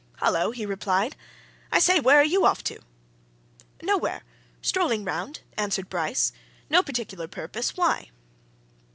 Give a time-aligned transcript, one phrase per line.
[0.19, 1.15] "Hullo!" he replied.
[1.71, 1.99] "I say!
[1.99, 2.79] Where are you off to?"
[3.83, 4.23] "Nowhere!
[4.59, 6.31] strolling round," answered Bryce.
[6.71, 8.09] "No particular purpose, why?"